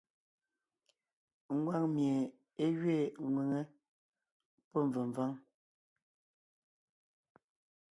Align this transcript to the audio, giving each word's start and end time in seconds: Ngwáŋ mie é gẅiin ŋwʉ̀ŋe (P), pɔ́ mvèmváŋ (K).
Ngwáŋ 1.57 1.83
mie 1.93 2.15
é 2.63 2.65
gẅiin 2.79 3.13
ŋwʉ̀ŋe 3.29 3.61
(P), 3.69 3.71
pɔ́ 4.69 4.81
mvèmváŋ 4.87 5.31
(K). 5.35 5.35